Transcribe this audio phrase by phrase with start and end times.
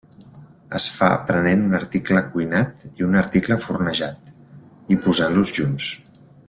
[0.77, 4.35] Es fa prenent un article cuinat i un article fornejat,
[4.97, 5.97] i posant-los junts.